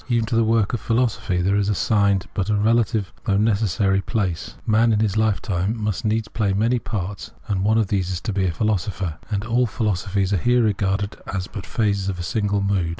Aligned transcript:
Even 0.09 0.25
to 0.25 0.35
the 0.35 0.43
work 0.43 0.73
of 0.73 0.79
philosophy 0.79 1.43
there 1.43 1.55
is 1.55 1.69
assigned 1.69 2.25
but 2.33 2.49
a 2.49 2.55
relative, 2.55 3.13
though 3.25 3.37
necessary, 3.37 4.01
place. 4.01 4.55
Man 4.65 4.91
in 4.91 4.99
his 4.99 5.15
lifetime 5.15 5.77
must 5.79 6.05
needs 6.05 6.27
play 6.27 6.53
many 6.53 6.79
parts, 6.79 7.29
and 7.47 7.63
one 7.63 7.77
of 7.77 7.91
vi 7.91 7.97
Translator's 7.97 8.09
Introduction 8.09 8.09
these 8.09 8.09
is 8.09 8.21
to 8.21 8.33
be 8.33 8.45
a 8.45 8.51
philosopher; 8.51 9.17
and 9.29 9.45
all 9.45 9.67
philosophies 9.67 10.33
are 10.33 10.37
here 10.37 10.63
regarded 10.63 11.17
as 11.27 11.45
but 11.45 11.67
phases 11.67 12.09
of 12.09 12.17
a 12.17 12.23
single 12.23 12.61
mood. 12.63 12.89